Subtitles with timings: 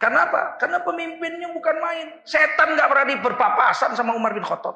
[0.00, 0.56] Kenapa?
[0.56, 2.06] Karena pemimpinnya bukan main.
[2.24, 4.72] Setan nggak berani berpapasan sama Umar bin Khattab.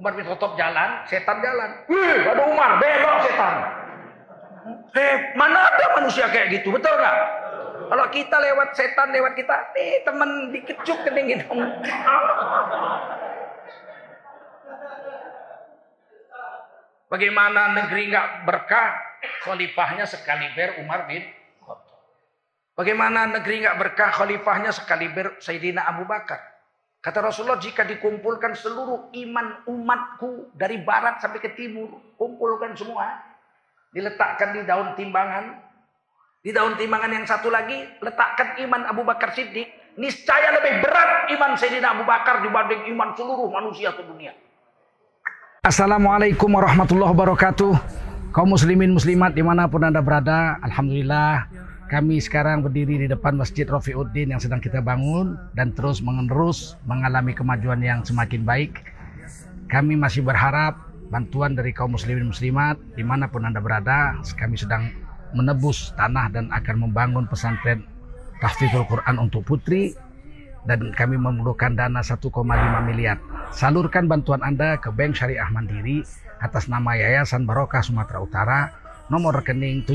[0.00, 1.84] Umar bin Khattab jalan, setan jalan.
[1.92, 3.54] Wih, ada Umar, belok setan.
[4.96, 7.16] Hei, mana ada manusia kayak gitu, betul nggak?
[7.86, 11.60] Kalau kita lewat setan lewat kita, nih temen dikecuk kening hidung.
[17.12, 18.88] Bagaimana negeri nggak berkah?
[19.44, 21.22] Khalifahnya sekaliber Umar bin.
[22.76, 24.12] Bagaimana negeri nggak berkah?
[24.12, 26.36] Khalifahnya sekaliber Sayyidina Abu Bakar.
[27.00, 31.88] Kata Rasulullah, jika dikumpulkan seluruh iman umatku dari barat sampai ke timur,
[32.20, 33.16] kumpulkan semua,
[33.96, 35.56] diletakkan di daun timbangan,
[36.44, 41.56] di daun timbangan yang satu lagi, letakkan iman Abu Bakar Siddiq, niscaya lebih berat iman
[41.56, 44.36] Sayyidina Abu Bakar dibanding iman seluruh manusia di dunia.
[45.64, 47.72] Assalamualaikum warahmatullahi wabarakatuh.
[48.36, 53.62] Kaum muslimin muslimat di mana pun anda berada, Alhamdulillah kami sekarang berdiri di depan Masjid
[53.62, 58.82] Rafiuddin yang sedang kita bangun dan terus menerus mengalami kemajuan yang semakin baik.
[59.70, 60.82] Kami masih berharap
[61.14, 64.18] bantuan dari kaum muslimin muslimat di mana pun anda berada.
[64.34, 64.90] Kami sedang
[65.30, 67.86] menebus tanah dan akan membangun pesantren
[68.42, 69.94] tahfidzul Quran untuk putri
[70.66, 72.26] dan kami memerlukan dana 1,5
[72.82, 73.22] miliar
[73.54, 76.02] Salurkan bantuan Anda ke Bank Syariah Mandiri
[76.42, 78.60] atas nama Yayasan Barokah Sumatera Utara
[79.06, 79.86] nomor rekening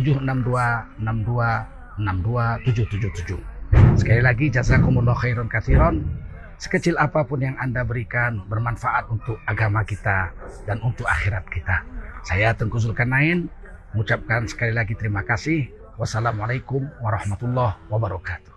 [2.00, 4.00] 76262627777.
[4.00, 6.03] Sekali lagi jazakumullah khairan kathiron.
[6.61, 10.30] Sekecil apa pun yang Anda berikan bermanfaat untuk agama kita
[10.69, 11.81] dan untuk akhirat kita.
[12.22, 13.50] Saya Tengku Zulkarnain
[13.97, 15.73] mengucapkan sekali lagi terima kasih.
[15.97, 18.51] Wassalamualaikum warahmatullahi wabarakatuh.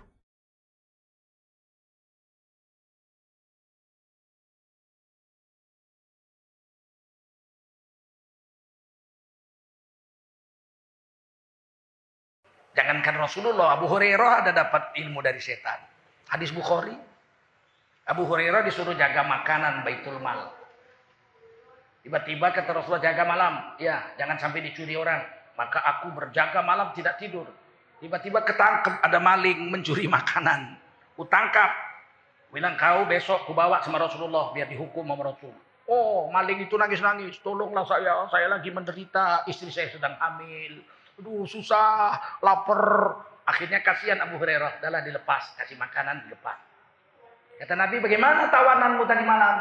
[12.75, 15.79] Jangankan Rasulullah, Abu Hurairah ada dapat ilmu dari setan.
[16.27, 16.91] Hadis Bukhari.
[18.05, 20.51] Abu Hurairah disuruh jaga makanan Baitul Mal.
[22.03, 23.79] Tiba-tiba kata Rasulullah jaga malam.
[23.79, 25.23] Ya, jangan sampai dicuri orang.
[25.55, 27.47] Maka aku berjaga malam tidak tidur.
[28.03, 30.75] Tiba-tiba ketangkep ada maling mencuri makanan.
[31.15, 31.71] Kutangkap.
[32.51, 35.55] Bilang kau besok ku bawa sama Rasulullah biar dihukum sama Rasul.
[35.87, 37.39] Oh, maling itu nangis-nangis.
[37.39, 39.47] Tolonglah saya, saya lagi menderita.
[39.47, 40.83] Istri saya sedang hamil
[41.21, 42.83] Aduh susah, lapar.
[43.45, 44.81] Akhirnya kasihan Abu Hurairah.
[44.81, 46.57] Adalah dilepas, kasih makanan dilepas.
[47.55, 49.57] Kata Nabi, bagaimana tawananmu tadi malam?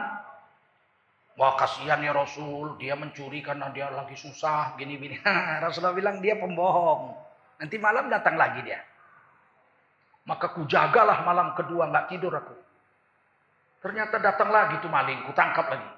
[1.34, 5.19] Wah kasihan ya Rasul, dia mencuri karena dia lagi susah, gini-gini.
[5.64, 7.14] Rasulullah bilang dia pembohong.
[7.59, 8.82] Nanti malam datang lagi dia.
[10.25, 12.56] Maka ku jagalah malam kedua, nggak tidur aku.
[13.84, 15.91] Ternyata datang lagi tuh maling, ku tangkap lagi.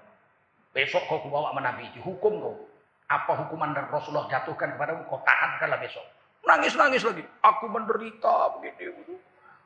[0.75, 2.66] Besok kau ku bawa sama Nabi, dihukum kau.
[3.07, 5.07] Apa hukuman dari Rasulullah jatuhkan kepadamu?
[5.07, 6.03] Kau tahankanlah besok.
[6.43, 7.23] Nangis-nangis lagi.
[7.43, 9.15] Aku menderita begini.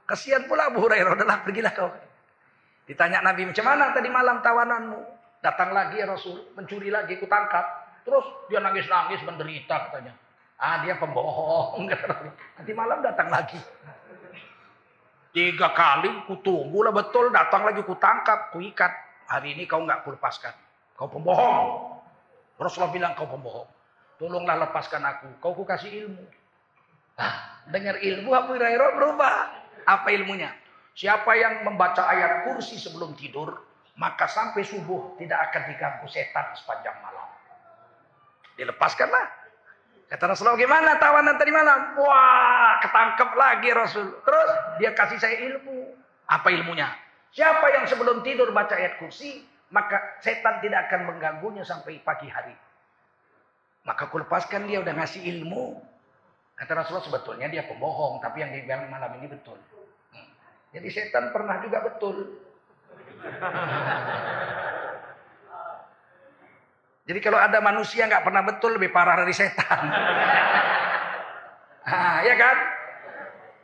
[0.04, 1.16] Kasihan pula Abu Hurairah.
[1.16, 1.88] Udahlah pergilah kau.
[2.84, 5.00] Ditanya Nabi, macam mana tadi malam tawananmu?
[5.40, 6.52] Datang lagi ya Rasul.
[6.52, 7.64] Mencuri lagi, ku tangkap.
[8.04, 10.12] Terus dia nangis-nangis menderita katanya.
[10.60, 11.88] Ah dia pembohong.
[12.60, 13.56] Nanti malam datang lagi.
[15.30, 17.32] Tiga kali ku tunggu lah betul.
[17.32, 18.92] Datang lagi ku tangkap, ku ikat.
[19.30, 20.52] Hari ini kau nggak ku lepaskan.
[20.98, 21.99] Kau pembohong.
[22.60, 23.68] Rasulullah bilang kau pembohong.
[24.20, 25.28] Tolonglah lepaskan aku.
[25.40, 26.24] Kau ku kasih ilmu.
[27.16, 29.36] Nah, dengar ilmu Abu Hurairah berubah.
[29.88, 30.52] Apa ilmunya?
[30.92, 33.64] Siapa yang membaca ayat kursi sebelum tidur,
[33.96, 37.28] maka sampai subuh tidak akan diganggu setan sepanjang malam.
[38.60, 39.40] Dilepaskanlah.
[40.12, 41.96] Kata Rasulullah, gimana tawanan tadi malam?
[41.96, 44.20] Wah, ketangkep lagi Rasul.
[44.20, 44.50] Terus
[44.82, 45.96] dia kasih saya ilmu.
[46.28, 46.92] Apa ilmunya?
[47.30, 52.54] Siapa yang sebelum tidur baca ayat kursi, maka setan tidak akan mengganggunya sampai pagi hari.
[53.86, 55.78] Maka aku lepaskan dia udah ngasih ilmu.
[56.58, 59.56] Kata Rasulullah sebetulnya dia pembohong, tapi yang dibilang malam ini betul.
[60.12, 60.28] Hmm.
[60.76, 62.36] Jadi setan pernah juga betul.
[67.08, 69.80] Jadi kalau ada manusia nggak pernah betul lebih parah dari setan.
[71.90, 72.56] ah, ya kan?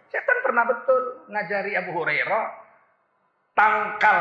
[0.08, 2.44] Setan pernah betul ngajari Abu Hurairah
[3.52, 4.20] tangkal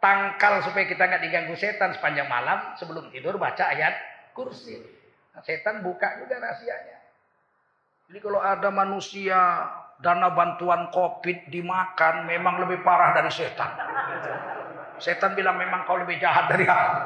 [0.00, 3.94] tangkal supaya kita nggak diganggu setan sepanjang malam sebelum tidur baca ayat
[4.32, 4.80] kursi.
[5.36, 6.98] Nah, setan buka juga rahasianya.
[8.10, 9.70] Jadi kalau ada manusia
[10.00, 13.70] dana bantuan covid dimakan memang lebih parah dari setan.
[15.00, 16.96] Setan bilang memang kau lebih jahat dari aku.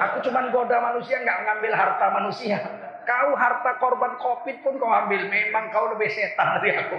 [0.00, 2.58] Aku cuma goda manusia nggak ngambil harta manusia.
[3.04, 5.28] Kau harta korban covid pun kau ambil.
[5.28, 6.96] Memang kau lebih setan dari aku.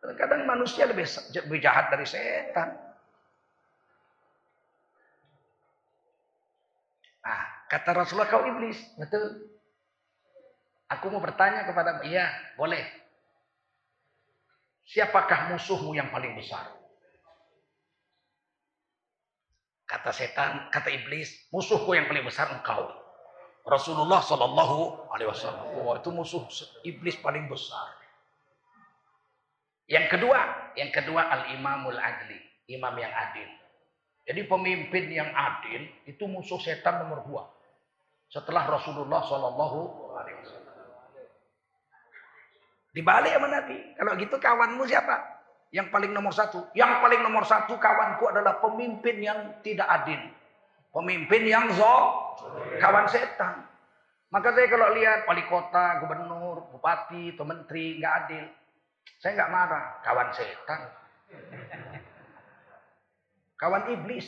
[0.00, 1.04] Kadang manusia lebih,
[1.60, 2.72] jahat dari setan.
[7.20, 9.44] Ah, kata Rasulullah kau iblis, betul.
[10.88, 12.82] Aku mau bertanya kepada iya, boleh.
[14.90, 16.66] siapakah musuhmu yang paling besar?
[19.86, 22.90] Kata setan, kata iblis, musuhku yang paling besar engkau.
[23.68, 25.66] Rasulullah Shallallahu Alaihi Wasallam.
[25.78, 26.42] Oh, itu musuh
[26.82, 27.99] iblis paling besar.
[29.90, 30.38] Yang kedua,
[30.78, 32.38] yang kedua al imamul adli,
[32.70, 33.48] imam yang adil.
[34.22, 37.42] Jadi pemimpin yang adil itu musuh setan nomor dua.
[38.30, 39.78] Setelah Rasulullah Shallallahu
[40.14, 40.76] Alaihi Wasallam.
[42.94, 43.78] Dibalik sama Nabi.
[43.98, 45.42] Kalau gitu kawanmu siapa?
[45.74, 46.70] Yang paling nomor satu.
[46.78, 50.22] Yang paling nomor satu kawanku adalah pemimpin yang tidak adil.
[50.94, 51.94] Pemimpin yang zo,
[52.78, 53.66] kawan setan.
[54.30, 58.44] Maka saya kalau lihat wali kota, gubernur, bupati, atau menteri nggak adil,
[59.18, 59.84] saya nggak marah.
[60.06, 60.80] Kawan setan,
[63.58, 64.26] kawan iblis.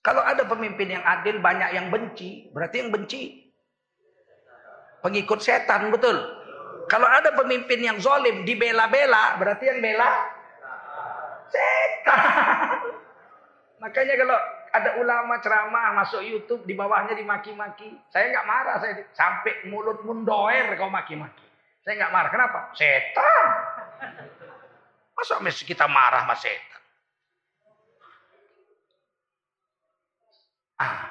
[0.00, 3.52] Kalau ada pemimpin yang adil, banyak yang benci, berarti yang benci
[5.04, 6.16] pengikut setan, betul.
[6.88, 10.10] Kalau ada pemimpin yang zolim dibela-bela, berarti yang bela
[11.52, 12.80] setan.
[13.84, 14.38] Makanya kalau
[14.70, 20.78] ada ulama ceramah masuk YouTube di bawahnya dimaki-maki, saya nggak marah, saya sampai mulut mundoer
[20.78, 21.49] kau maki-maki.
[21.90, 22.30] Saya nggak marah.
[22.30, 22.58] Kenapa?
[22.78, 23.46] Setan.
[25.10, 26.82] Masa mesti kita marah sama setan?
[30.78, 31.10] Ah,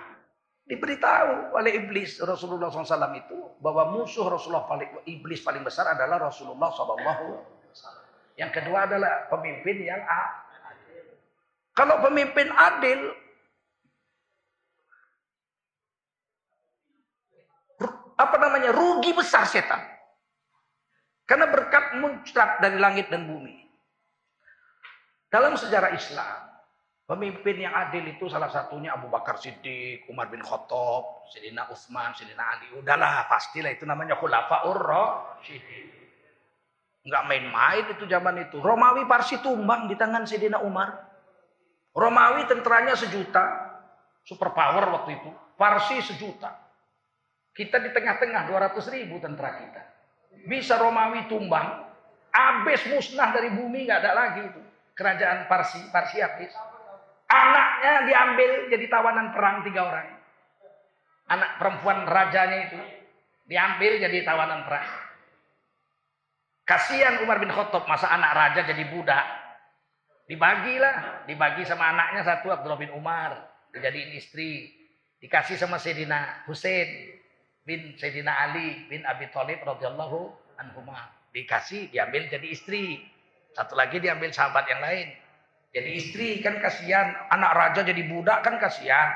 [0.63, 6.71] Diberitahu oleh iblis Rasulullah SAW itu bahwa musuh Rasulullah paling iblis paling besar adalah Rasulullah
[6.71, 7.43] SAW.
[8.39, 11.03] Yang kedua adalah pemimpin yang adil.
[11.75, 12.99] Kalau pemimpin adil,
[18.15, 19.98] apa namanya rugi besar setan.
[21.29, 23.61] Karena berkat muncrat dari langit dan bumi.
[25.29, 26.49] Dalam sejarah Islam,
[27.09, 32.45] Pemimpin yang adil itu salah satunya Abu Bakar Siddiq, Umar bin Khattab, Sayyidina Utsman, Sayyidina
[32.45, 32.69] Ali.
[32.77, 35.89] Udahlah, pastilah itu namanya khulafaur rasyidin.
[37.01, 38.61] Enggak main-main itu zaman itu.
[38.61, 41.01] Romawi Parsi tumbang di tangan Sayyidina Umar.
[41.97, 43.41] Romawi tenteranya sejuta,
[44.21, 45.33] super power waktu itu.
[45.57, 46.61] Parsi sejuta.
[47.57, 49.81] Kita di tengah-tengah 200 ribu tentara kita.
[50.49, 51.89] Bisa Romawi tumbang,
[52.33, 54.61] habis musnah dari bumi nggak ada lagi itu.
[54.93, 56.51] Kerajaan Parsi, Parsi habis.
[57.29, 60.07] Anaknya diambil jadi tawanan perang tiga orang.
[61.29, 62.79] Anak perempuan rajanya itu
[63.45, 64.89] diambil jadi tawanan perang.
[66.65, 69.25] Kasihan Umar bin Khattab masa anak raja jadi budak.
[70.29, 74.69] Dibagilah, dibagi sama anaknya satu Abdullah bin Umar, dijadiin istri.
[75.19, 77.18] Dikasih sama Sayyidina Hussein
[77.69, 80.81] bin Sayyidina Ali bin Abi Thalib radhiyallahu anhu.
[81.29, 83.05] Dikasih, diambil jadi istri.
[83.53, 85.13] Satu lagi diambil sahabat yang lain.
[85.69, 89.13] Jadi istri kan kasihan, anak raja jadi budak kan kasihan.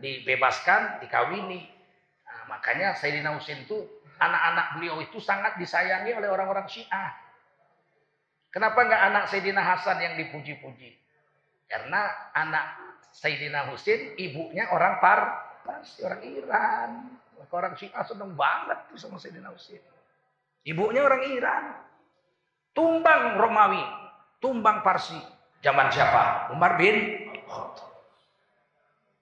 [0.00, 1.68] Dibebaskan, dikawini.
[2.24, 3.84] Nah, makanya Sayyidina Husain itu
[4.16, 7.12] anak-anak beliau itu sangat disayangi oleh orang-orang Syiah.
[8.48, 10.96] Kenapa nggak anak Sayyidina Hasan yang dipuji-puji?
[11.68, 12.80] Karena anak
[13.12, 15.20] Sayyidina Husain ibunya orang Par,
[15.60, 16.90] Parsi, orang Iran.
[17.50, 19.82] Orang Syiah seneng banget tuh sama Sayyidina Husain.
[20.62, 21.64] Ibunya orang Iran.
[22.72, 23.84] Tumbang Romawi,
[24.40, 25.20] tumbang Parsi,
[25.62, 26.50] Zaman siapa?
[26.50, 27.90] Umar bin Khattab.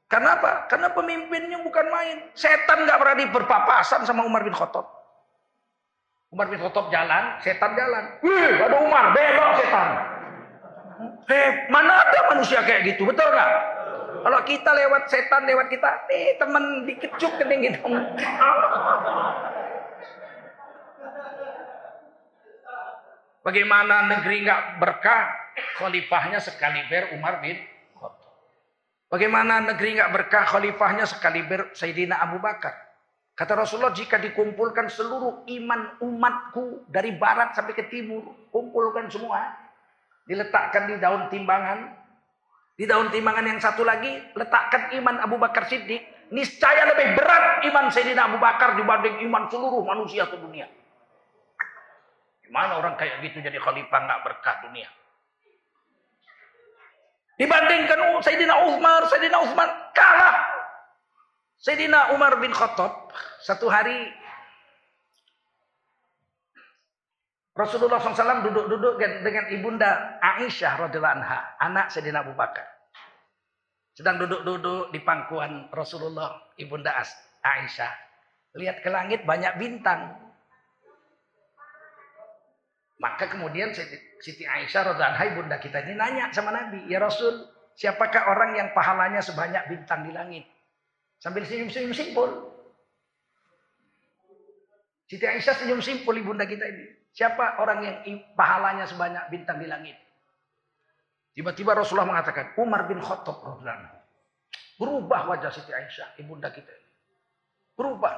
[0.08, 0.66] Kenapa?
[0.66, 2.16] Karena pemimpinnya bukan main.
[2.32, 4.88] Setan nggak berani berpapasan sama Umar bin Khattab.
[6.32, 8.04] Umar bin Khattab jalan, setan jalan.
[8.24, 9.88] Wih, ada Umar, belok setan.
[11.28, 13.50] Hei, mana ada manusia kayak gitu, betul nggak?
[14.20, 17.88] Kalau kita lewat setan lewat kita, nih teman dikecuk kening gitu.
[23.40, 25.40] Bagaimana negeri nggak berkah?
[25.76, 27.58] khalifahnya sekaliber Umar bin
[27.96, 28.32] Khattab.
[29.10, 32.72] Bagaimana negeri nggak berkah khalifahnya sekaliber Sayyidina Abu Bakar.
[33.34, 39.56] Kata Rasulullah jika dikumpulkan seluruh iman umatku dari barat sampai ke timur, kumpulkan semua,
[40.28, 41.99] diletakkan di daun timbangan,
[42.80, 46.00] di daun timbangan yang satu lagi letakkan iman Abu Bakar Siddiq,
[46.32, 50.64] niscaya lebih berat iman Sayyidina Abu Bakar dibanding iman seluruh manusia di dunia.
[52.40, 54.88] Gimana orang kayak gitu jadi khalifah nggak berkah dunia?
[57.36, 60.36] Dibandingkan Sayyidina Umar, Sayyidina Utsman kalah.
[61.60, 63.12] Sayyidina Umar bin Khattab
[63.44, 64.08] satu hari
[67.60, 72.64] Rasulullah SAW duduk-duduk dengan ibunda Aisyah radhiyallahu anha, anak Sayyidina Abu Bakar.
[73.92, 76.96] Sedang duduk-duduk di pangkuan Rasulullah, ibunda
[77.44, 77.92] Aisyah.
[78.56, 80.16] Lihat ke langit banyak bintang.
[82.96, 83.76] Maka kemudian
[84.20, 87.44] Siti Aisyah radhiallahu bunda kita ini nanya sama Nabi, "Ya Rasul,
[87.76, 90.44] siapakah orang yang pahalanya sebanyak bintang di langit?"
[91.20, 92.28] Sambil senyum-senyum simpul.
[95.08, 96.99] Siti Aisyah senyum simpul ibunda kita ini.
[97.10, 97.96] Siapa orang yang
[98.38, 99.96] pahalanya sebanyak bintang di langit?
[101.34, 103.98] Tiba-tiba Rasulullah mengatakan, Umar bin Khattab radhiyallahu
[104.80, 106.72] Berubah wajah Siti Aisyah, ibunda kita.
[107.76, 108.16] Berubah.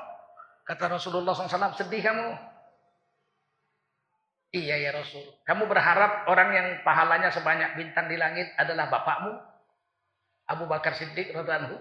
[0.62, 2.28] Kata Rasulullah SAW, sedih kamu.
[4.52, 5.26] Iya ya Rasul.
[5.42, 9.32] Kamu berharap orang yang pahalanya sebanyak bintang di langit adalah bapakmu?
[10.52, 11.80] Abu Bakar Siddiq radhiyallahu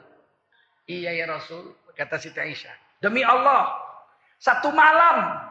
[0.90, 2.74] Iya ya Rasul, kata Siti Aisyah.
[3.04, 3.70] Demi Allah,
[4.42, 5.51] satu malam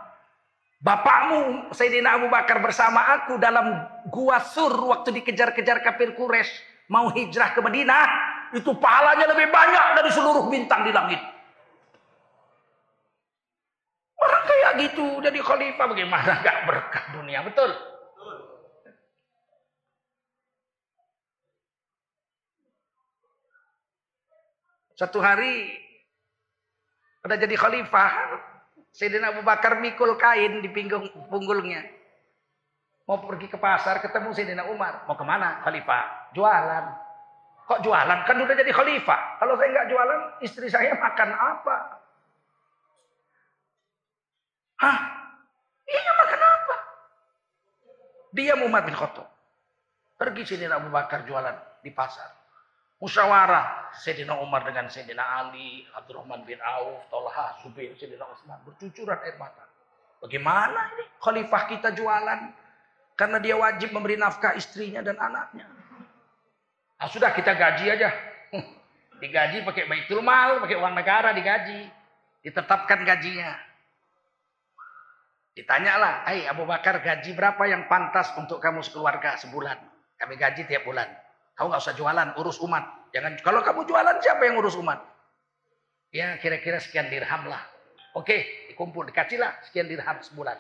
[0.81, 6.51] bapakmu Sayyidina Abu Bakar bersama aku dalam gua sur waktu dikejar-kejar kafir Quraisy
[6.91, 8.05] mau hijrah ke Madinah,
[8.57, 11.23] itu pahalanya lebih banyak dari seluruh bintang di langit.
[14.19, 17.71] Orang kayak gitu jadi khalifah bagaimana gak berkah dunia, betul?
[24.99, 25.73] Satu hari
[27.25, 28.13] pada jadi khalifah,
[28.91, 31.87] Sayyidina Abu Bakar mikul kain di pinggung punggungnya.
[33.07, 35.07] Mau pergi ke pasar ketemu Sayyidina Umar.
[35.07, 35.63] Mau ke mana?
[35.63, 36.31] Khalifah.
[36.35, 36.85] Jualan.
[37.67, 38.19] Kok jualan?
[38.27, 39.39] Kan udah jadi khalifah.
[39.39, 41.77] Kalau saya nggak jualan, istri saya makan apa?
[44.81, 44.99] Hah?
[45.87, 46.77] Iya makan apa?
[48.35, 49.27] Dia Umar bin Khattab.
[50.19, 51.55] Pergi Sayyidina Abu Bakar jualan
[51.87, 52.40] di pasar.
[53.01, 59.41] Musyawarah Sayyidina Umar dengan Sayyidina Ali, Abdurrahman bin Auf, Tolha, Zubair, Sayyidina Utsman bercucuran air
[59.41, 59.65] mata.
[60.21, 62.41] Bagaimana ini khalifah kita jualan?
[63.17, 65.65] Karena dia wajib memberi nafkah istrinya dan anaknya.
[67.01, 68.13] Nah, sudah kita gaji aja.
[69.21, 71.89] Digaji pakai baitul mal, pakai uang negara digaji.
[72.41, 73.53] Ditetapkan gajinya.
[75.53, 79.77] Ditanyalah, "Hai Abu Bakar, gaji berapa yang pantas untuk kamu sekeluarga sebulan?"
[80.17, 81.09] Kami gaji tiap bulan.
[81.61, 83.13] Kau nggak usah jualan, urus umat.
[83.13, 84.97] Jangan kalau kamu jualan siapa yang urus umat?
[86.09, 87.61] Ya kira-kira sekian dirham lah.
[88.17, 90.57] Oke, dikumpul, dikasihlah sekian dirham sebulan.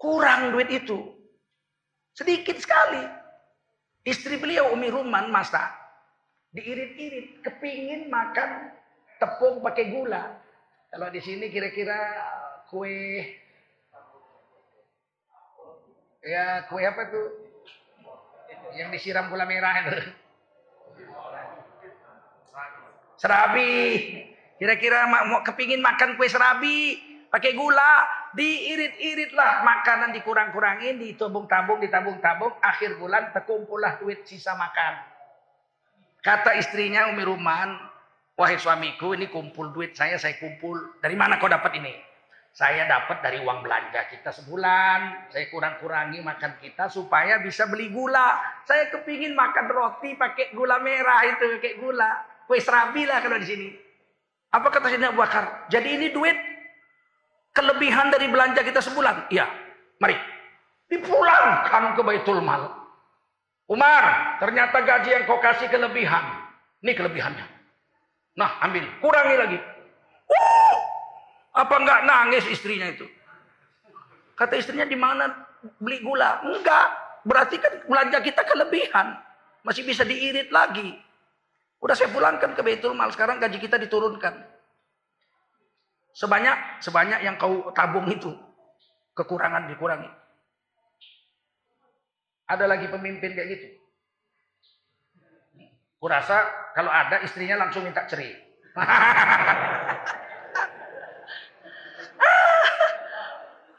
[0.00, 1.04] Kurang duit itu.
[2.16, 3.04] Sedikit sekali.
[4.08, 5.68] Istri beliau Umi Ruman masak.
[6.56, 8.72] Diirit-irit, kepingin makan
[9.20, 10.32] tepung pakai gula.
[10.88, 12.24] Kalau di sini kira-kira
[12.72, 13.20] kue
[16.24, 17.47] ya kue apa tuh
[18.76, 19.96] yang disiram gula merah itu.
[23.18, 23.72] Serabi.
[24.58, 26.98] Kira-kira mau kepingin makan kue serabi
[27.30, 34.98] pakai gula, diirit-iritlah makanan dikurang-kurangin, ditabung-tabung, ditabung-tabung, akhir bulan terkumpullah duit sisa makan.
[36.24, 37.78] Kata istrinya Umi Ruman,
[38.34, 40.98] wahai suamiku ini kumpul duit saya, saya kumpul.
[40.98, 41.94] Dari mana kau dapat ini?
[42.52, 45.30] Saya dapat dari uang belanja kita sebulan.
[45.30, 48.38] Saya kurang-kurangi makan kita supaya bisa beli gula.
[48.66, 52.10] Saya kepingin makan roti pakai gula merah itu, pakai gula.
[52.48, 53.68] Kue serabi lah kalau di sini.
[54.48, 55.68] Apa kata Sayyidina Abu Bakar?
[55.68, 56.34] Jadi ini duit
[57.52, 59.28] kelebihan dari belanja kita sebulan.
[59.28, 59.44] Iya,
[60.00, 60.16] mari.
[60.88, 62.64] Dipulangkan ke Baitul Mal.
[63.68, 66.24] Umar, ternyata gaji yang kau kasih kelebihan.
[66.80, 67.46] Ini kelebihannya.
[68.40, 68.88] Nah, ambil.
[69.04, 69.58] Kurangi lagi.
[70.28, 70.57] Uh,
[71.58, 73.02] apa enggak nangis istrinya itu?
[74.38, 75.26] Kata istrinya di mana
[75.82, 76.38] beli gula?
[76.46, 76.86] Enggak.
[77.26, 79.18] Berarti kan belanja kita kelebihan.
[79.66, 80.94] Masih bisa diirit lagi.
[81.82, 83.10] Udah saya pulangkan ke Baitul Mal.
[83.10, 84.38] Sekarang gaji kita diturunkan.
[86.14, 88.30] Sebanyak sebanyak yang kau tabung itu.
[89.18, 90.10] Kekurangan dikurangi.
[92.46, 93.66] Ada lagi pemimpin kayak gitu.
[95.98, 96.46] Kurasa
[96.78, 98.30] kalau ada istrinya langsung minta cerai.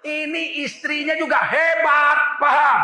[0.09, 2.81] Ini istrinya juga hebat, paham?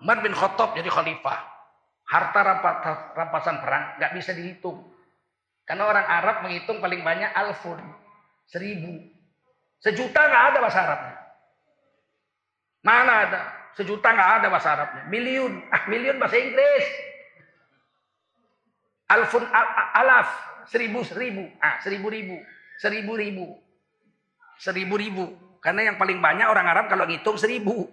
[0.00, 1.52] Umar bin Khattab jadi khalifah.
[2.04, 2.40] Harta
[3.16, 4.84] rampasan perang nggak bisa dihitung.
[5.64, 7.80] Karena orang Arab menghitung paling banyak alfun.
[8.44, 9.00] Seribu.
[9.80, 11.16] Sejuta nggak ada bahasa Arabnya.
[12.84, 13.40] Mana ada?
[13.72, 15.02] Sejuta nggak ada bahasa Arabnya.
[15.08, 15.52] Miliun.
[15.72, 16.86] Ah, miliun bahasa Inggris.
[19.08, 19.66] Alfun al
[20.04, 20.28] alaf
[20.68, 22.36] seribu seribu, ah seribu ribu,
[22.78, 23.46] seribu ribu,
[24.58, 25.24] seribu ribu.
[25.64, 27.88] Karena yang paling banyak orang Arab kalau ngitung seribu,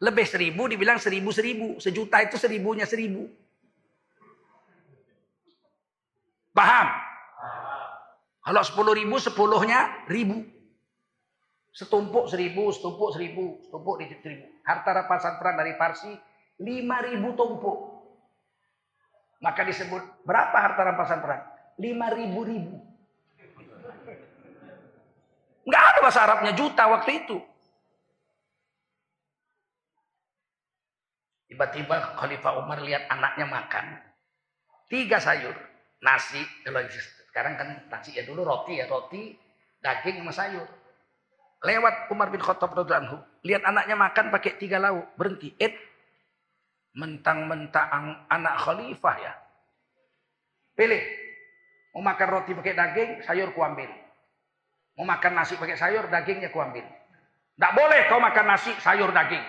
[0.00, 3.28] lebih seribu dibilang seribu seribu, sejuta itu seribunya seribu.
[6.52, 6.88] Paham?
[8.40, 10.44] Kalau sepuluh ribu, sepuluhnya ribu.
[11.70, 14.44] Setumpuk seribu, setumpuk seribu, setumpuk di seribu.
[14.66, 16.10] Harta rampasan perang dari Parsi,
[16.60, 17.78] lima ribu tumpuk.
[19.40, 21.42] Maka disebut berapa harta rampasan perang?
[21.80, 22.76] Lima ribu ribu.
[25.64, 27.36] Nggak ada bahasa Arabnya juta waktu itu.
[31.50, 33.86] Tiba-tiba Khalifah Umar lihat anaknya makan.
[34.86, 35.56] Tiga sayur.
[36.00, 36.80] nasi kalau
[37.28, 39.36] sekarang kan nasi ya dulu roti ya roti
[39.84, 40.68] daging sama sayur
[41.60, 45.76] lewat Umar bin Khattab radhiyallahu lihat anaknya makan pakai tiga lauk berhenti et
[46.96, 49.32] mentang-mentang anak khalifah ya
[50.72, 51.19] pilih
[51.96, 53.90] mau makan roti pakai daging sayur kuambil
[54.98, 59.42] mau makan nasi pakai sayur dagingnya kuambil tidak boleh kau makan nasi sayur daging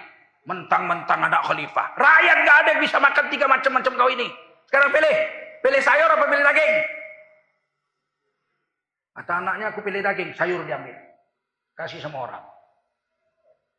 [0.50, 4.28] mentang-mentang anak khalifah rakyat nggak ada yang bisa makan tiga macam-macam kau ini
[4.66, 5.16] sekarang pilih
[5.62, 6.74] pilih sayur apa pilih daging
[9.12, 10.98] kata anaknya aku pilih daging sayur diambil
[11.82, 12.44] Kasih sama orang.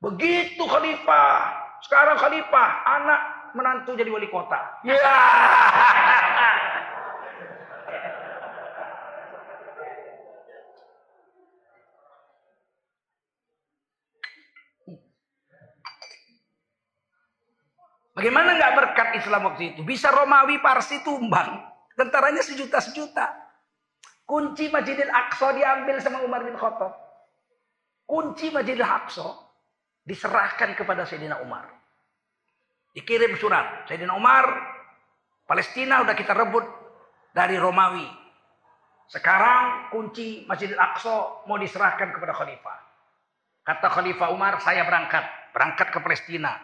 [0.03, 1.55] Begitu khalifah.
[1.87, 2.69] Sekarang khalifah.
[2.83, 3.21] Anak
[3.55, 4.59] menantu jadi wali kota.
[4.83, 4.99] Ya.
[18.13, 19.81] Bagaimana nggak berkat Islam waktu itu?
[19.85, 21.65] Bisa Romawi Parsi tumbang.
[21.97, 23.29] Tentaranya sejuta-sejuta.
[24.29, 27.03] Kunci Masjidil Aqsa diambil sama Umar bin Khattab
[28.13, 29.25] kunci Masjidil Aqsa
[30.05, 31.65] diserahkan kepada Sayyidina Umar.
[32.93, 34.45] Dikirim surat, Sayyidina Umar,
[35.49, 36.69] Palestina udah kita rebut
[37.33, 38.05] dari Romawi.
[39.09, 42.79] Sekarang kunci Masjidil Aqsa mau diserahkan kepada khalifah.
[43.63, 45.23] Kata Khalifah Umar, saya berangkat,
[45.55, 46.59] berangkat ke Palestina.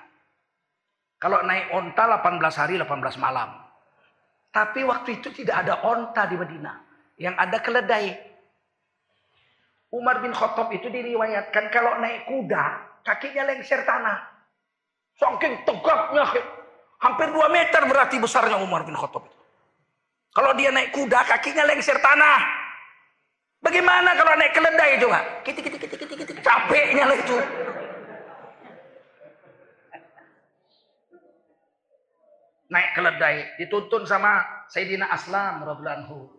[1.18, 3.50] Kalau naik onta 18 hari 18 malam.
[4.54, 6.76] Tapi waktu itu tidak ada onta di Madinah.
[7.18, 8.06] Yang ada keledai.
[9.90, 12.64] Umar bin Khattab itu diriwayatkan kalau naik kuda,
[13.02, 14.20] kakinya lengser tanah.
[15.18, 16.24] Saking tegaknya,
[17.02, 19.38] hampir 2 meter berarti besarnya Umar bin Khattab itu.
[20.36, 22.38] Kalau dia naik kuda, kakinya lengser tanah.
[23.58, 25.18] Bagaimana kalau naik keledai juga?
[25.42, 26.40] Kiti, kiti, kiti, kiti, kiti.
[26.46, 27.36] Capeknya lah itu.
[32.68, 36.38] Naik keledai, dituntun sama Sayyidina Aslam radhiyallahu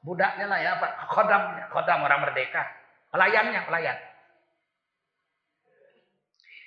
[0.00, 1.12] Budaknya lah ya, Pak.
[1.12, 2.64] Khodamnya, khodam orang merdeka.
[3.12, 3.98] Pelayannya, pelayan.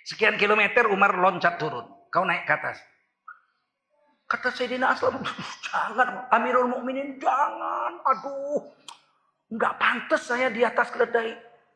[0.05, 1.87] Sekian kilometer Umar loncat turun.
[2.13, 2.77] Kau naik ke atas.
[4.29, 5.17] Kata Sayyidina Aslam,
[5.65, 7.97] jangan Amirul Mukminin jangan.
[8.05, 8.69] Aduh,
[9.49, 11.33] nggak pantas saya di atas keledai.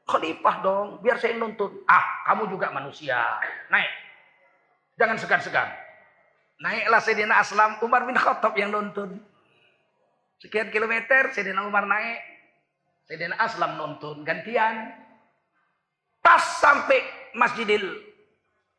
[0.08, 1.84] Khalifah dong, biar saya nuntun.
[1.84, 3.18] Ah, kamu juga manusia.
[3.68, 3.92] Naik.
[4.96, 5.68] Jangan segan-segan.
[6.58, 9.22] Naiklah Sayyidina Aslam, Umar bin Khattab yang nuntun.
[10.42, 12.22] Sekian kilometer, Sayyidina Umar naik.
[13.06, 14.90] Sayyidina Aslam nonton gantian.
[16.22, 16.98] Pas sampai
[17.38, 17.86] Masjidil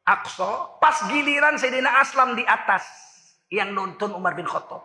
[0.03, 2.83] Aqsa, pas giliran Sayyidina Aslam di atas
[3.55, 4.83] yang nonton Umar bin Khattab.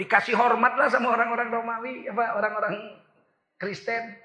[0.00, 2.74] Dikasih hormat lah sama orang-orang Romawi, apa orang-orang
[3.60, 4.16] Kristen.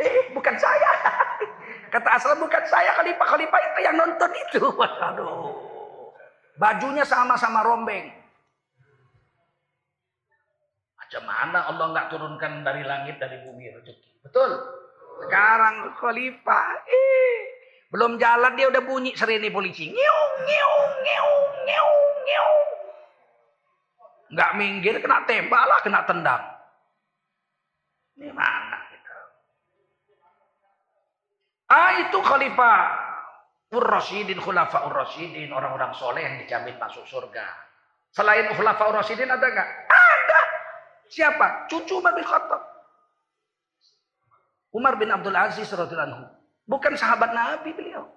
[0.00, 0.90] Eh, bukan saya.
[1.94, 4.60] Kata Aslam bukan saya, khalifah khalifah itu yang nonton itu.
[4.80, 5.73] Waduh.
[6.54, 8.14] Bajunya sama-sama rombeng.
[10.94, 14.22] Macam mana Allah nggak turunkan dari langit dari bumi rezeki?
[14.22, 14.50] Betul.
[15.26, 17.38] Sekarang khalifah, eh,
[17.90, 19.90] belum jalan dia udah bunyi sereni polisi.
[19.90, 22.58] Ngiung, ngiung, ngiung, ngiung, ngiung.
[24.34, 26.42] Nggak minggir, kena tembak lah, kena tendang.
[28.14, 29.16] Ini mana kita?
[31.70, 33.03] Ah itu khalifah
[33.74, 37.42] Ur-Rasyidin, Khulafa Ur-Rasyidin, orang-orang soleh yang dijamin masuk surga.
[38.14, 39.68] Selain Khulafa Ur-Rasyidin ada nggak?
[39.90, 40.40] Ada.
[41.10, 41.66] Siapa?
[41.66, 42.62] Cucu Umar bin Khattab.
[44.74, 46.26] Umar bin Abdul Aziz radhiyallahu
[46.64, 48.08] Bukan sahabat Nabi beliau.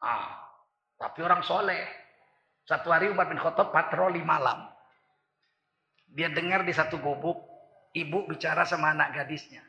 [0.00, 0.38] Ah,
[0.96, 1.82] tapi orang soleh.
[2.64, 4.70] Satu hari Umar bin Khattab patroli malam.
[6.08, 7.36] Dia dengar di satu gubuk,
[7.92, 9.60] ibu bicara sama anak gadisnya.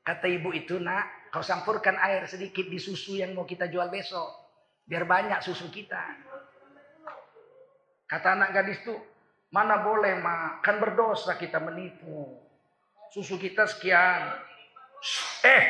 [0.00, 4.28] Kata ibu itu, nak, kau sampurkan air sedikit di susu yang mau kita jual besok.
[4.82, 6.02] Biar banyak susu kita.
[8.10, 8.98] Kata anak gadis itu,
[9.54, 12.42] mana boleh ma, kan berdosa kita menipu.
[13.14, 14.34] Susu kita sekian.
[15.46, 15.64] Eh,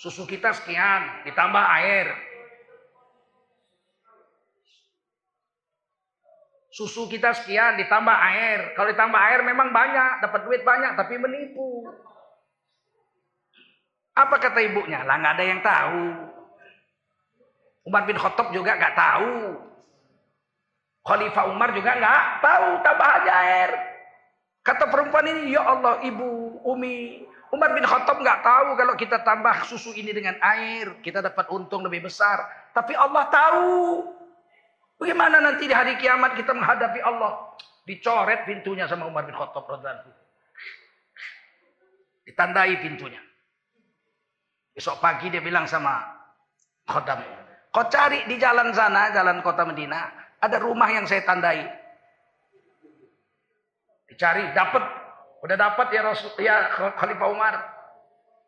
[0.00, 2.08] susu kita sekian, ditambah air.
[6.72, 8.72] Susu kita sekian, ditambah air.
[8.72, 11.92] Kalau ditambah air memang banyak, dapat duit banyak, tapi menipu.
[14.20, 15.00] Apa kata ibunya?
[15.08, 16.04] Lah nggak ada yang tahu.
[17.88, 19.56] Umar bin Khattab juga nggak tahu.
[21.00, 23.70] Khalifah Umar juga nggak tahu tambah aja air.
[24.60, 29.64] Kata perempuan ini, ya Allah ibu, umi, Umar bin Khattab nggak tahu kalau kita tambah
[29.64, 32.44] susu ini dengan air, kita dapat untung lebih besar.
[32.76, 33.68] Tapi Allah tahu.
[35.00, 37.56] Bagaimana nanti di hari kiamat kita menghadapi Allah?
[37.88, 39.64] Dicoret pintunya sama Umar bin Khattab
[42.28, 43.29] Ditandai pintunya.
[44.80, 46.00] Besok pagi dia bilang sama
[46.88, 47.20] khodam,
[47.68, 50.08] kau cari di jalan sana, jalan kota Medina,
[50.40, 51.68] Ada rumah yang saya tandai.
[54.08, 54.80] Dicari, dapat.
[55.44, 57.60] Udah dapat ya Rasul, ya Khalifah Umar.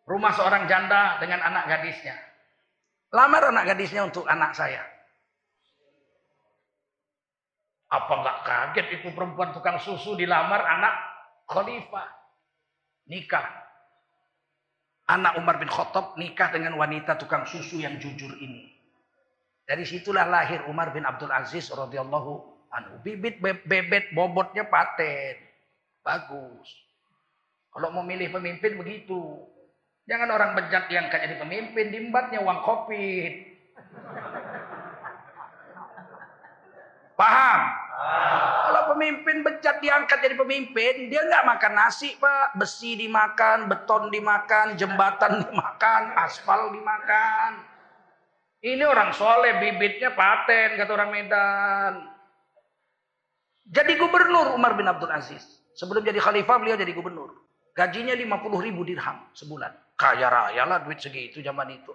[0.08, 2.16] Rumah seorang janda dengan anak gadisnya.
[3.12, 4.80] Lamar anak gadisnya untuk anak saya.
[7.92, 10.96] Apa nggak kaget itu perempuan tukang susu dilamar anak
[11.44, 12.08] khalifah.
[13.04, 13.61] Nikah.
[15.12, 18.72] Anak Umar bin Khattab nikah dengan wanita tukang susu yang jujur ini.
[19.68, 22.32] Dari situlah lahir Umar bin Abdul Aziz radhiyallahu
[22.72, 22.94] anhu.
[23.04, 25.36] Bibit bebet bobotnya paten.
[26.00, 26.64] Bagus.
[27.76, 29.52] Kalau mau milih pemimpin begitu.
[30.08, 33.38] Jangan orang bejat yang kayak jadi pemimpin, dimbatnya uang kopi.
[37.14, 37.60] Paham?
[39.02, 45.42] Pemimpin bejat diangkat jadi pemimpin, dia nggak makan nasi pak, besi dimakan, beton dimakan, jembatan
[45.42, 47.66] dimakan, aspal dimakan.
[48.62, 52.14] Ini orang soleh, bibitnya paten kata orang Medan.
[53.74, 55.42] Jadi gubernur Umar bin Abdul Aziz.
[55.74, 57.34] Sebelum jadi khalifah beliau jadi gubernur.
[57.74, 59.98] Gajinya 50 ribu dirham sebulan.
[59.98, 61.90] Kaya raya lah duit segitu zaman itu.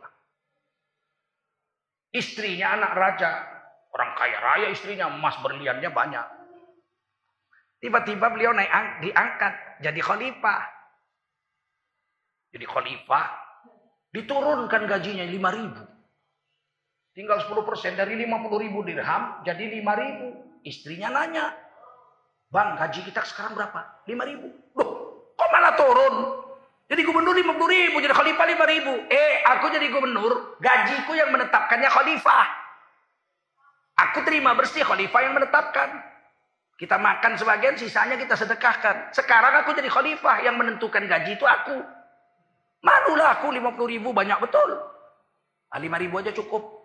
[2.11, 3.31] Istrinya anak raja.
[3.95, 6.36] Orang kaya raya istrinya, emas berliannya banyak.
[7.77, 9.53] Tiba-tiba beliau naik diangkat
[9.85, 10.61] jadi khalifah.
[12.49, 13.25] Jadi khalifah
[14.13, 15.83] diturunkan gajinya 5 ribu.
[17.13, 20.27] Tinggal 10% dari 50 ribu dirham jadi 5 ribu.
[20.65, 21.53] Istrinya nanya,
[22.47, 24.07] Bang gaji kita sekarang berapa?
[24.07, 24.47] 5 ribu.
[24.79, 24.89] Loh
[25.35, 26.15] kok malah turun?
[26.87, 28.93] Jadi gubernur 50 ribu, jadi khalifah 5 ribu.
[29.11, 32.47] Eh aku jadi gubernur, gajiku yang menetapkannya khalifah.
[34.07, 35.89] Aku terima bersih khalifah yang menetapkan.
[36.77, 39.09] Kita makan sebagian, sisanya kita sedekahkan.
[39.09, 41.81] Sekarang aku jadi khalifah yang menentukan gaji itu aku.
[42.85, 44.77] Malulah aku 50 ribu banyak betul.
[45.73, 46.77] 5 ah, ribu aja cukup.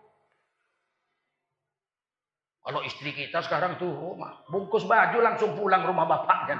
[2.62, 4.16] Kalau istri kita sekarang tuh
[4.48, 6.56] bungkus baju langsung pulang rumah bapaknya.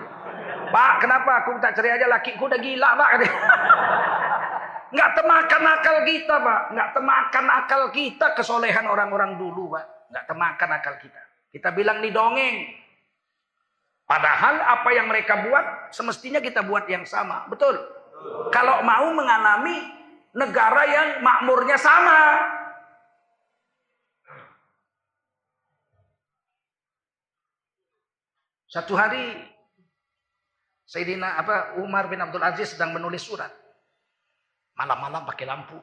[0.69, 3.11] Pak, kenapa aku tak cerai aja lakiku udah gila, Pak.
[4.93, 6.61] Nggak temakan akal kita, Pak.
[6.77, 10.13] Nggak temakan akal kita kesolehan orang-orang dulu, Pak.
[10.13, 11.23] Nggak temakan akal kita.
[11.49, 12.82] Kita bilang nih dongeng.
[14.13, 17.49] Padahal apa yang mereka buat semestinya kita buat yang sama.
[17.49, 17.81] Betul?
[18.53, 19.89] Kalau mau mengalami
[20.37, 22.21] negara yang makmurnya sama.
[28.69, 29.33] Satu hari
[30.85, 33.49] Sayyidina apa Umar bin Abdul Aziz sedang menulis surat.
[34.77, 35.81] Malam-malam pakai lampu,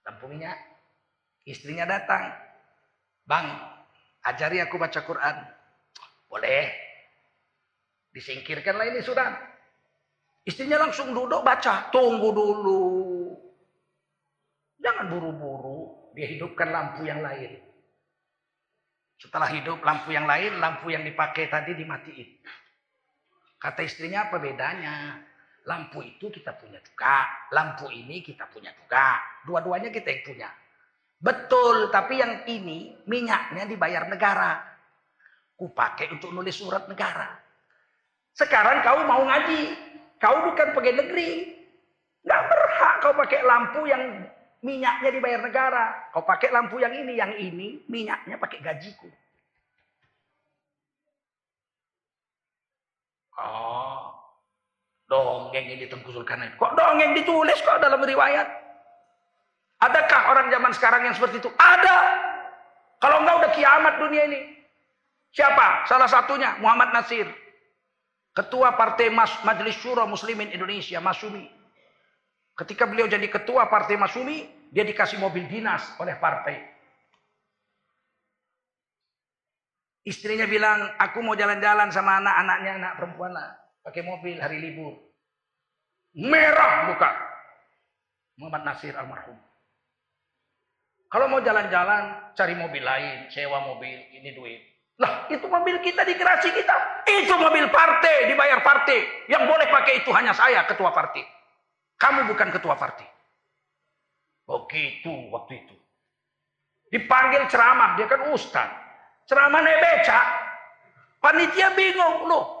[0.00, 0.56] lampu minyak.
[1.44, 2.40] Istrinya datang.
[3.28, 3.52] Bang,
[4.24, 5.36] ajari aku baca Quran.
[6.32, 6.85] Boleh.
[8.16, 9.28] Disingkirkanlah ini sudah.
[10.48, 11.92] Istrinya langsung duduk baca.
[11.92, 12.80] Tunggu dulu.
[14.80, 16.08] Jangan buru-buru.
[16.16, 17.60] Dia hidupkan lampu yang lain.
[19.20, 22.40] Setelah hidup lampu yang lain, lampu yang dipakai tadi dimatiin.
[23.60, 25.20] Kata istrinya apa bedanya?
[25.68, 27.28] Lampu itu kita punya juga.
[27.52, 29.20] Lampu ini kita punya juga.
[29.44, 30.48] Dua-duanya kita yang punya.
[31.20, 34.56] Betul, tapi yang ini minyaknya dibayar negara.
[35.52, 37.45] Ku pakai untuk nulis surat negara.
[38.36, 39.72] Sekarang kau mau ngaji.
[40.20, 41.56] Kau bukan pegawai negeri.
[42.28, 44.28] Gak berhak kau pakai lampu yang
[44.60, 45.84] minyaknya dibayar negara.
[46.12, 49.08] Kau pakai lampu yang ini, yang ini minyaknya pakai gajiku.
[53.36, 54.16] Oh,
[55.12, 56.56] dongeng ini Tengku Zulkarnain.
[56.56, 58.48] Kok dongeng ditulis kok dalam riwayat?
[59.76, 61.52] Adakah orang zaman sekarang yang seperti itu?
[61.60, 61.96] Ada.
[62.96, 64.40] Kalau enggak udah kiamat dunia ini.
[65.36, 65.84] Siapa?
[65.84, 67.28] Salah satunya Muhammad Nasir.
[68.36, 71.48] Ketua Partai Mas, Majelis Syuro Muslimin Indonesia, Masumi.
[72.52, 76.60] Ketika beliau jadi ketua Partai Masumi, dia dikasih mobil dinas oleh partai.
[80.04, 83.56] Istrinya bilang, aku mau jalan-jalan sama anak-anaknya, anak perempuan lah.
[83.80, 84.94] Pakai mobil hari libur.
[86.20, 87.10] Merah muka.
[88.36, 89.40] Muhammad Nasir almarhum.
[91.08, 94.75] Kalau mau jalan-jalan, cari mobil lain, sewa mobil, ini duit.
[94.96, 97.04] Lah, itu mobil kita di gerasi kita.
[97.04, 99.28] Itu mobil partai, dibayar partai.
[99.28, 101.20] Yang boleh pakai itu hanya saya, ketua partai.
[102.00, 103.04] Kamu bukan ketua partai.
[104.48, 105.76] Begitu waktu itu.
[106.88, 108.70] Dipanggil ceramah, dia kan ustaz.
[109.28, 110.20] Ceramah naik beca.
[111.20, 112.56] Panitia bingung, loh.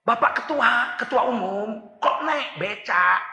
[0.00, 3.29] Bapak ketua, ketua umum, kok naik beca?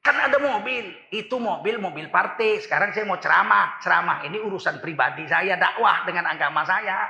[0.00, 2.56] Kan ada mobil, itu mobil mobil partai.
[2.64, 7.04] Sekarang saya mau ceramah, ceramah ini urusan pribadi saya, dakwah dengan agama saya.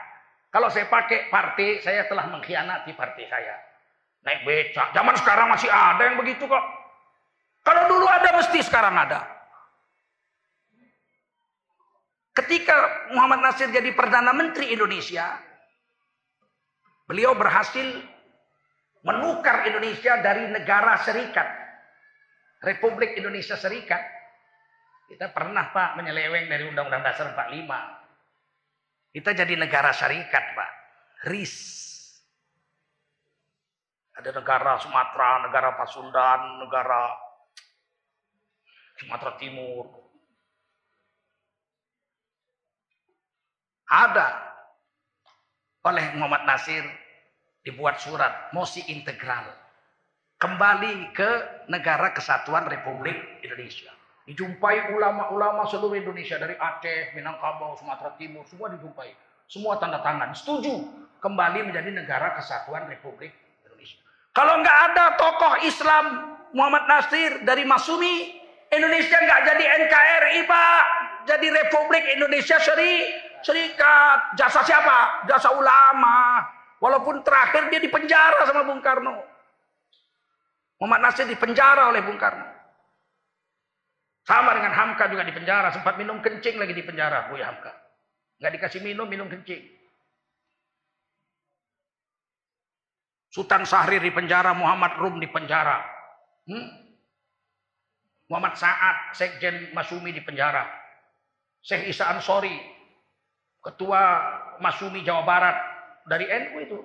[0.50, 3.55] Kalau saya pakai partai, saya telah mengkhianati partai saya.
[4.26, 4.90] Naik becak.
[4.90, 6.64] Zaman sekarang masih ada yang begitu kok.
[7.62, 9.22] Kalau dulu ada mesti sekarang ada.
[12.35, 12.74] Ketika
[13.14, 15.38] Muhammad Nasir jadi Perdana Menteri Indonesia,
[17.07, 17.87] beliau berhasil
[19.07, 21.60] menukar Indonesia dari negara serikat.
[22.61, 24.05] Republik Indonesia Serikat.
[25.09, 29.11] Kita pernah Pak menyeleweng dari Undang-Undang Dasar 45.
[29.11, 30.70] Kita jadi negara syarikat Pak.
[31.27, 31.57] RIS.
[34.14, 37.11] Ada negara Sumatera, negara Pasundan, negara
[39.01, 39.88] Sumatera Timur.
[43.90, 44.29] Ada
[45.88, 46.85] oleh Muhammad Nasir
[47.64, 49.60] dibuat surat mosi integral
[50.40, 51.31] kembali ke
[51.68, 53.92] negara kesatuan Republik Indonesia.
[54.24, 59.12] Dijumpai ulama-ulama seluruh Indonesia dari Aceh, Minangkabau, Sumatera Timur, semua dijumpai.
[59.44, 60.81] Semua tanda tangan setuju
[61.20, 64.00] kembali menjadi negara kesatuan Republik Indonesia.
[64.33, 66.05] Kalau nggak ada tokoh Islam
[66.57, 68.40] Muhammad Nasir dari Masumi,
[68.72, 70.83] Indonesia nggak jadi NKRI Pak,
[71.29, 73.12] jadi Republik Indonesia Seri,
[73.44, 74.37] Serikat.
[74.40, 75.26] Jasa siapa?
[75.29, 76.44] Jasa ulama.
[76.81, 79.30] Walaupun terakhir dia dipenjara sama Bung Karno.
[80.81, 82.49] Muhammad Nasir dipenjara oleh Bung Karno.
[84.25, 85.69] Sama dengan Hamka juga dipenjara.
[85.77, 87.73] Sempat minum kencing lagi di penjara Buya Hamka.
[88.40, 89.61] Nggak dikasih minum, minum kencing.
[93.31, 95.85] Sultan Sahrir di penjara, Muhammad Rum di penjara.
[96.49, 96.66] Hmm?
[98.27, 100.66] Muhammad Sa'ad, Sekjen Masumi di penjara.
[101.61, 102.57] Syekh Isa Ansori,
[103.61, 104.03] Ketua
[104.59, 105.57] Masumi Jawa Barat
[106.09, 106.79] dari NU itu.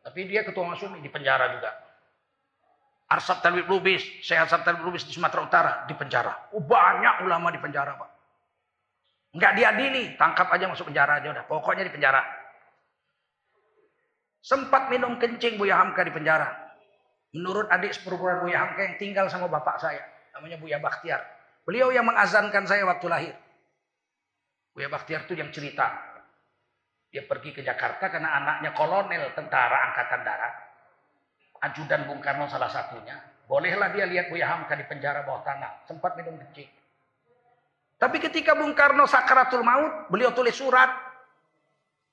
[0.00, 1.89] Tapi dia Ketua Masumi di penjara juga.
[3.10, 6.54] Arsab Talwib Lubis, Syekh Arsab Talwib Lubis di Sumatera Utara di penjara.
[6.54, 8.10] Oh, banyak ulama di penjara, Pak.
[9.34, 11.44] Enggak diadili, tangkap aja masuk penjara aja udah.
[11.50, 12.22] Pokoknya di penjara.
[14.42, 16.54] Sempat minum kencing Buya Hamka di penjara.
[17.34, 20.02] Menurut adik seperguruan Buya Hamka yang tinggal sama bapak saya.
[20.34, 21.22] Namanya Buya Bakhtiar.
[21.66, 23.34] Beliau yang mengazankan saya waktu lahir.
[24.70, 25.98] Buya Bakhtiar itu yang cerita.
[27.10, 30.54] Dia pergi ke Jakarta karena anaknya kolonel tentara angkatan darat.
[31.60, 33.20] Ajudan Bung Karno salah satunya.
[33.44, 35.84] Bolehlah dia lihat Buya Hamka di penjara bawah tanah.
[35.84, 36.70] Sempat minum kencing.
[38.00, 40.88] Tapi ketika Bung Karno sakaratul maut, beliau tulis surat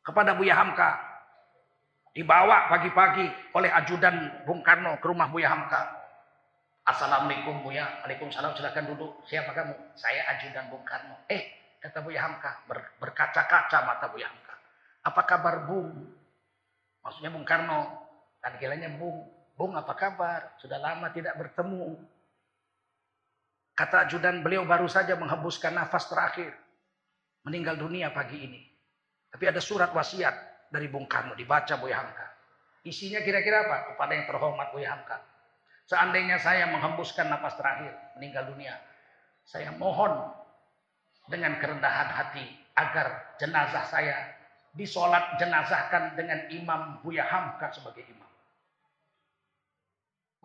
[0.04, 1.00] kepada Buya Hamka.
[2.12, 5.96] Dibawa pagi-pagi oleh ajudan Bung Karno ke rumah Buya Hamka.
[6.88, 8.04] Assalamualaikum Buya.
[8.04, 9.22] Waalaikumsalam silakan duduk.
[9.30, 9.96] Siapa kamu?
[9.96, 11.24] Saya ajudan Bung Karno.
[11.30, 12.66] Eh, kata Buya Hamka.
[12.66, 14.56] Ber, berkaca-kaca mata Buya Hamka.
[15.06, 15.94] Apa kabar Bung?
[17.06, 18.10] Maksudnya Bung Karno.
[18.42, 19.37] Dan kiranya Bung.
[19.58, 20.54] Bung apa kabar?
[20.62, 21.98] Sudah lama tidak bertemu.
[23.74, 26.54] Kata ajudan beliau baru saja menghembuskan nafas terakhir.
[27.42, 28.62] Meninggal dunia pagi ini.
[29.34, 32.28] Tapi ada surat wasiat dari Bung Karno dibaca Buya Hamka.
[32.86, 33.78] Isinya kira-kira apa?
[33.94, 35.18] Kepada yang terhormat Buya Hamka.
[35.90, 38.78] Seandainya saya menghembuskan nafas terakhir meninggal dunia.
[39.42, 40.12] Saya mohon
[41.32, 42.46] dengan kerendahan hati
[42.78, 44.38] agar jenazah saya
[44.78, 48.27] disolat jenazahkan dengan Imam Buya Hamka sebagai imam.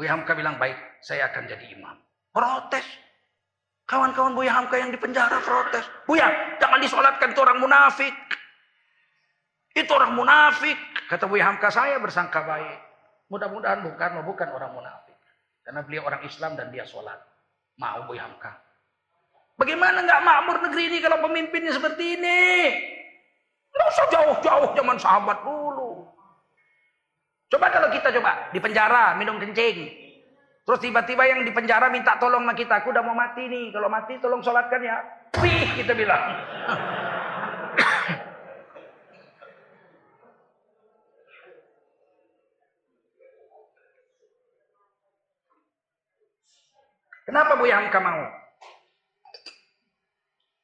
[0.02, 1.94] Buya Hamka bilang baik, saya akan jadi imam.
[2.34, 2.82] Protes.
[3.86, 5.86] Kawan-kawan Buya Hamka yang di penjara protes.
[6.10, 8.10] Buya, jangan disolatkan itu orang munafik.
[9.78, 10.74] Itu orang munafik.
[11.06, 12.82] Kata Buya Hamka, saya bersangka baik.
[13.30, 15.14] Mudah-mudahan Bung Karno bukan orang munafik.
[15.62, 17.22] Karena beliau orang Islam dan dia sholat.
[17.78, 18.58] Mau Buya Hamka.
[19.54, 22.42] Bagaimana nggak makmur negeri ini kalau pemimpinnya seperti ini?
[23.70, 25.71] Nggak usah jauh-jauh zaman sahabat dulu.
[27.52, 29.92] Coba kalau kita coba di penjara minum kencing.
[30.64, 32.80] Terus tiba-tiba yang di penjara minta tolong sama kita.
[32.80, 33.68] Aku udah mau mati nih.
[33.68, 34.96] Kalau mati tolong sholatkan ya.
[35.36, 36.32] Pih kita bilang.
[47.28, 48.22] Kenapa Bu Hamka mau?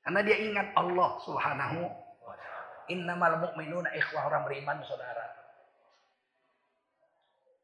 [0.09, 1.85] Karena dia ingat Allah subhanahu
[2.89, 5.28] Innamal mu'minuna ikhwah orang beriman saudara.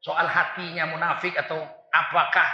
[0.05, 1.57] Soal hatinya munafik atau
[1.89, 2.45] apakah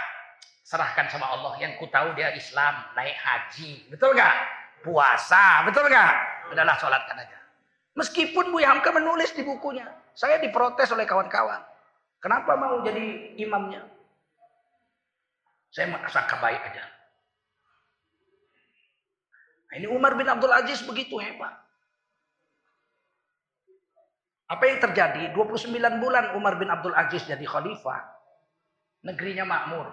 [0.64, 1.52] serahkan sama Allah.
[1.60, 3.92] Yang ku tahu dia Islam, naik haji.
[3.92, 4.34] Betul nggak?
[4.80, 6.12] Puasa, betul nggak?
[6.56, 7.36] Adalah sholatkan aja.
[7.92, 9.84] Meskipun Bu Hamka menulis di bukunya.
[10.16, 11.60] Saya diprotes oleh kawan-kawan.
[12.24, 13.84] Kenapa mau jadi imamnya?
[15.68, 16.88] Saya sangka baik aja.
[19.68, 21.52] Nah, ini Umar bin Abdul Aziz begitu hebat.
[24.52, 25.32] Apa yang terjadi?
[25.32, 28.04] 29 bulan Umar bin Abdul Aziz jadi khalifah.
[29.08, 29.88] Negerinya makmur.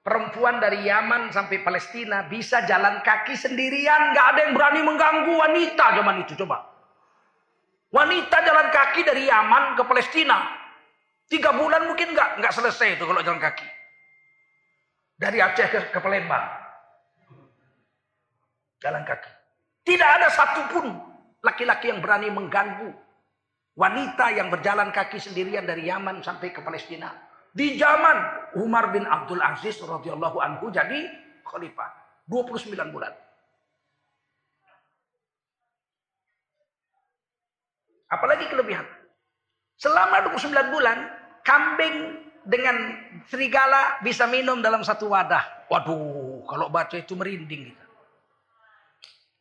[0.00, 4.16] Perempuan dari Yaman sampai Palestina bisa jalan kaki sendirian.
[4.16, 6.32] Gak ada yang berani mengganggu wanita zaman itu.
[6.40, 6.64] Coba.
[7.92, 10.56] Wanita jalan kaki dari Yaman ke Palestina.
[11.26, 13.66] Tiga bulan mungkin nggak nggak selesai itu kalau jalan kaki.
[15.20, 16.48] Dari Aceh ke, ke Palembang.
[18.80, 19.30] Jalan kaki.
[19.84, 20.86] Tidak ada satupun
[21.42, 23.05] laki-laki yang berani mengganggu
[23.76, 27.12] wanita yang berjalan kaki sendirian dari Yaman sampai ke Palestina.
[27.52, 31.08] Di zaman Umar bin Abdul Aziz radhiyallahu anhu jadi
[31.44, 31.88] khalifah
[32.28, 33.12] 29 bulan.
[38.06, 38.86] Apalagi kelebihan.
[39.76, 40.98] Selama 29 bulan,
[41.44, 42.76] kambing dengan
[43.28, 45.68] serigala bisa minum dalam satu wadah.
[45.68, 47.86] Waduh, kalau baca itu merinding kita.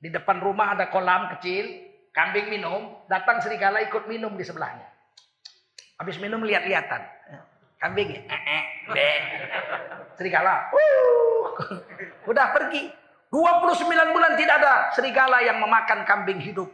[0.02, 4.88] Di depan rumah ada kolam kecil, kambing minum, datang serigala ikut minum di sebelahnya.
[6.00, 7.04] Habis minum lihat-lihatan.
[7.76, 9.10] Kambing, eh, eh, be.
[10.16, 11.44] Serigala, uh,
[12.32, 12.88] udah pergi.
[13.30, 16.72] 29 bulan tidak ada serigala yang memakan kambing hidup.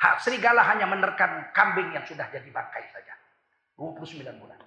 [0.00, 3.12] Hak serigala hanya menerkan kambing yang sudah jadi bangkai saja.
[3.76, 4.58] 29 bulan.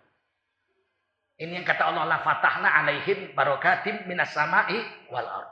[1.42, 4.78] Ini yang kata Allah, la fatahna alaihim barokatim minas sama'i
[5.10, 5.50] wal ard.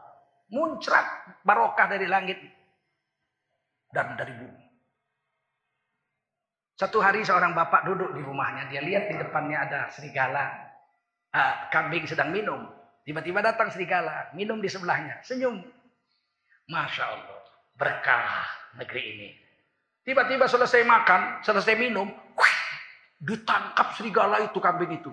[0.53, 1.05] Muncrat
[1.41, 2.37] barokah dari langit
[3.93, 4.63] dan dari bumi.
[6.79, 10.47] Satu hari seorang bapak duduk di rumahnya, dia lihat di depannya ada serigala,
[11.35, 12.71] uh, kambing sedang minum.
[13.03, 15.59] Tiba-tiba datang serigala, minum di sebelahnya, senyum.
[16.71, 17.41] Masya Allah,
[17.75, 18.47] berkah
[18.79, 19.29] negeri ini.
[20.07, 22.07] Tiba-tiba selesai makan, selesai minum,
[23.19, 25.11] ditangkap serigala itu kambing itu.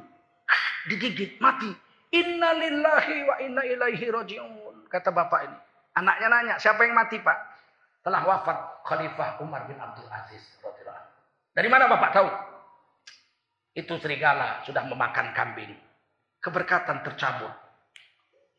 [0.87, 1.75] Digigit, mati.
[2.15, 4.87] Inna lillahi wa inna ilaihi roji'un.
[4.87, 5.59] Kata bapak ini.
[5.99, 7.56] Anaknya nanya, siapa yang mati pak?
[8.07, 10.38] Telah wafat Khalifah Umar bin Abdul Aziz.
[11.51, 12.29] Dari mana bapak tahu?
[13.75, 15.75] Itu serigala sudah memakan kambing.
[16.38, 17.51] Keberkatan tercabut.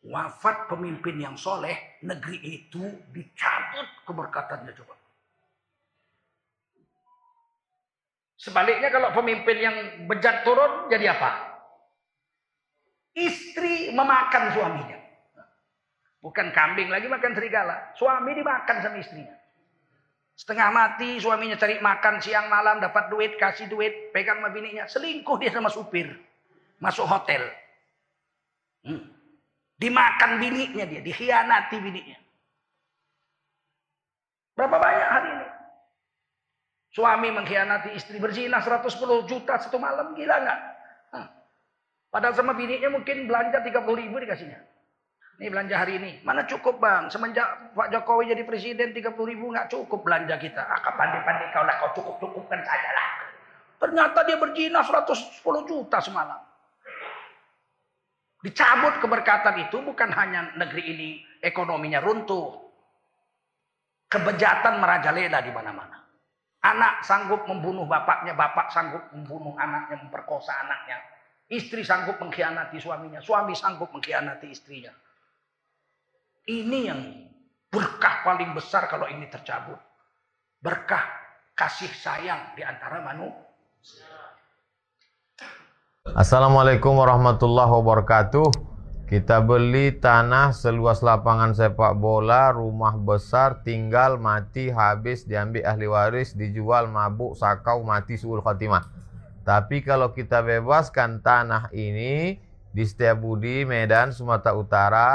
[0.03, 2.83] Wafat pemimpin yang soleh, negeri itu
[3.15, 4.99] dicabut keberkatannya coba.
[8.35, 9.77] Sebaliknya kalau pemimpin yang
[10.11, 11.31] bejat turun jadi apa?
[13.15, 14.99] Istri memakan suaminya.
[16.19, 17.95] Bukan kambing lagi makan serigala.
[17.95, 19.36] Suami dimakan sama istrinya.
[20.37, 25.41] Setengah mati suaminya cari makan siang malam dapat duit kasih duit pegang sama bininya selingkuh
[25.41, 26.13] dia sama supir
[26.77, 27.41] masuk hotel
[28.85, 29.01] hmm.
[29.81, 32.17] dimakan bininya dia dikhianati bininya
[34.53, 35.47] berapa banyak hari ini
[36.97, 38.89] Suami mengkhianati istri berzina 110
[39.29, 40.17] juta satu malam.
[40.17, 40.59] Gila nggak?
[42.09, 44.57] Padahal sama bininya mungkin belanja 30 ribu dikasihnya.
[45.37, 46.11] Ini belanja hari ini.
[46.25, 47.13] Mana cukup bang?
[47.13, 50.65] Semenjak Pak Jokowi jadi presiden 30 ribu nggak cukup belanja kita.
[50.65, 51.77] Ah, pandai-pandai kau lah.
[51.77, 53.07] Kau cukup-cukupkan saja lah.
[53.77, 56.41] Ternyata dia berzina 110 juta semalam.
[58.41, 61.09] Dicabut keberkatan itu bukan hanya negeri ini
[61.45, 62.57] ekonominya runtuh.
[64.09, 66.01] Kebejatan merajalela di mana-mana.
[66.65, 70.97] Anak sanggup membunuh bapaknya, bapak sanggup membunuh anaknya, memperkosa anaknya.
[71.45, 74.89] Istri sanggup mengkhianati suaminya, suami sanggup mengkhianati istrinya.
[76.47, 77.03] Ini yang
[77.67, 79.75] berkah paling besar kalau ini tercabut.
[80.63, 81.03] Berkah
[81.51, 84.07] kasih sayang di antara manusia.
[86.15, 88.47] Assalamualaikum warahmatullahi wabarakatuh.
[89.11, 96.31] Kita beli tanah seluas lapangan sepak bola, rumah besar, tinggal, mati, habis, diambil ahli waris,
[96.31, 98.87] dijual, mabuk, sakau, mati, suul khatimah.
[99.43, 102.39] Tapi kalau kita bebaskan tanah ini
[102.71, 105.11] di Setiabudi, Medan, Sumatera Utara,